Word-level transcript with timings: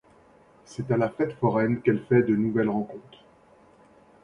C'est 0.65 0.89
à 0.89 0.97
la 0.97 1.11
fête 1.11 1.33
foraine 1.33 1.79
qu'elle 1.83 2.03
fait 2.03 2.23
de 2.23 2.35
nouvelles 2.35 2.69
rencontres... 2.69 3.23